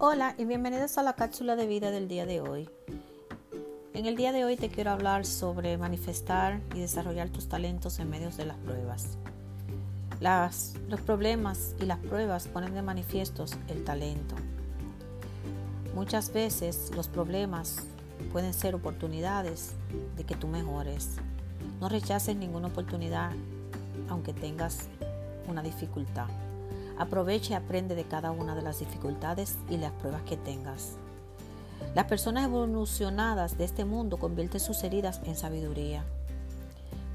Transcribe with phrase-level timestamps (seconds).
[0.00, 2.70] Hola y bienvenidos a la cápsula de vida del día de hoy.
[3.94, 8.08] En el día de hoy te quiero hablar sobre manifestar y desarrollar tus talentos en
[8.08, 9.18] medio de las pruebas.
[10.88, 14.36] los problemas y las pruebas ponen de manifiestos el talento.
[15.96, 17.78] Muchas veces los problemas
[18.30, 19.72] pueden ser oportunidades
[20.16, 21.16] de que tú mejores.
[21.80, 23.32] No rechaces ninguna oportunidad
[24.08, 24.86] aunque tengas
[25.48, 26.28] una dificultad.
[26.98, 30.96] Aprovecha y aprende de cada una de las dificultades y las pruebas que tengas.
[31.94, 36.04] Las personas evolucionadas de este mundo convierten sus heridas en sabiduría.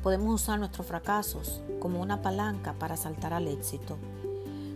[0.02, 3.98] Podemos usar nuestros fracasos como una palanca para saltar al éxito.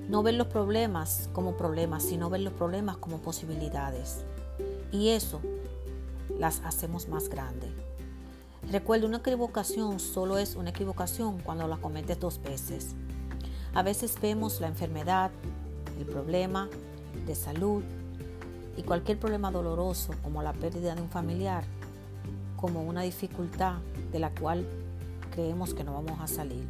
[0.09, 4.25] No ver los problemas como problemas, sino ver los problemas como posibilidades.
[4.91, 5.41] Y eso
[6.37, 7.71] las hacemos más grandes.
[8.71, 12.95] Recuerda, una equivocación solo es una equivocación cuando la cometes dos veces.
[13.73, 15.31] A veces vemos la enfermedad,
[15.99, 16.69] el problema
[17.25, 17.83] de salud
[18.75, 21.63] y cualquier problema doloroso como la pérdida de un familiar
[22.57, 23.75] como una dificultad
[24.11, 24.67] de la cual
[25.31, 26.67] creemos que no vamos a salir.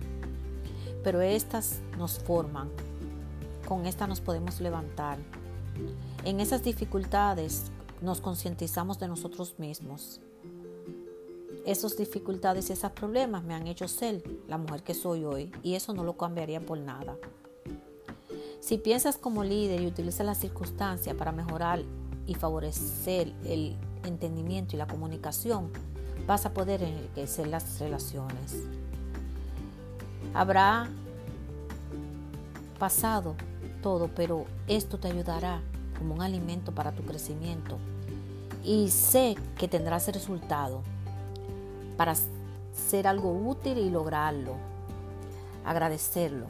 [1.04, 2.70] Pero estas nos forman,
[3.68, 5.18] con estas nos podemos levantar.
[6.26, 10.20] En esas dificultades nos concientizamos de nosotros mismos
[11.68, 15.76] esas dificultades y esos problemas me han hecho ser la mujer que soy hoy y
[15.76, 17.18] eso no lo cambiaría por nada.
[18.62, 21.82] Si piensas como líder y utilizas las circunstancias para mejorar
[22.26, 25.70] y favorecer el entendimiento y la comunicación,
[26.26, 28.64] vas a poder enriquecer las relaciones.
[30.34, 30.88] Habrá
[32.80, 33.36] pasado
[33.82, 35.62] todo, pero esto te ayudará
[35.98, 37.78] como un alimento para tu crecimiento
[38.64, 40.82] y sé que tendrás resultado
[41.98, 42.16] para
[42.72, 44.56] ser algo útil y lograrlo.
[45.66, 46.46] Agradecerlo.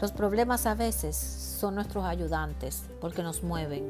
[0.00, 3.84] Los problemas a veces son nuestros ayudantes porque nos mueven.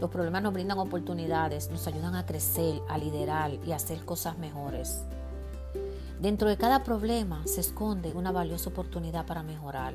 [0.00, 4.36] Los problemas nos brindan oportunidades, nos ayudan a crecer, a liderar y a hacer cosas
[4.38, 5.02] mejores.
[6.20, 9.94] Dentro de cada problema se esconde una valiosa oportunidad para mejorar.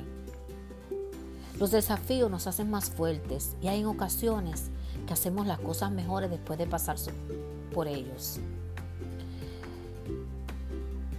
[1.58, 4.70] Los desafíos nos hacen más fuertes y hay en ocasiones
[5.10, 6.96] que hacemos las cosas mejores después de pasar
[7.74, 8.38] por ellos.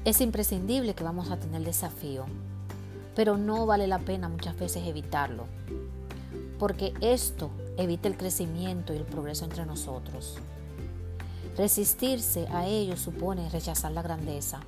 [0.06, 2.24] Es imprescindible que vamos a tener desafío,
[3.18, 5.44] pero no vale la pena muchas veces evitarlo,
[6.58, 10.38] porque esto evita el crecimiento y el progreso entre nosotros.
[11.58, 14.62] Resistirse a ello supone rechazar la grandeza.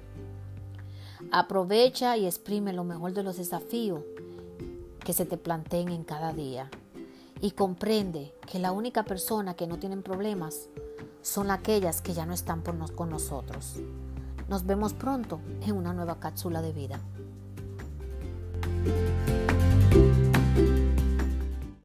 [1.31, 4.01] Aprovecha y exprime lo mejor de los desafíos
[5.05, 6.69] que se te planteen en cada día
[7.43, 10.69] y comprende que la única persona que no tienen problemas
[11.21, 13.81] son aquellas que ya no están por nos, con nosotros.
[14.47, 17.01] Nos vemos pronto en una nueva cápsula de vida.